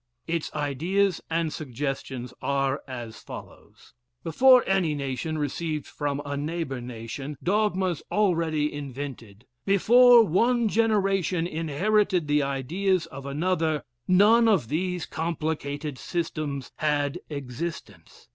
Its 0.25 0.51
ideas 0.55 1.21
and 1.29 1.53
suggestions 1.53 2.33
are 2.41 2.81
as 2.87 3.19
follows: 3.19 3.93
"Before 4.23 4.63
any 4.65 4.95
nation 4.95 5.37
received 5.37 5.85
from 5.85 6.23
a 6.25 6.35
neighbor 6.35 6.81
nation 6.81 7.37
dogmas 7.43 8.01
already 8.11 8.73
invented; 8.73 9.45
before 9.63 10.23
one 10.23 10.67
generation 10.69 11.45
inherited 11.45 12.27
the 12.27 12.41
ideas 12.41 13.05
of 13.05 13.27
another, 13.27 13.83
none 14.07 14.47
of 14.47 14.69
these 14.69 15.05
complicated 15.05 15.99
systems 15.99 16.71
had 16.77 17.19
existence. 17.29 18.27